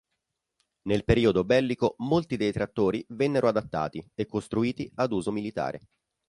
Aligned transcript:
Nel 0.87 1.03
periodo 1.03 1.43
bellico 1.43 1.93
molti 1.99 2.35
dei 2.35 2.51
trattori 2.51 3.05
vennero 3.09 3.47
adattati 3.47 4.03
e 4.15 4.25
costruiti 4.25 4.91
ad 4.95 5.11
uso 5.11 5.31
militare. 5.31 5.89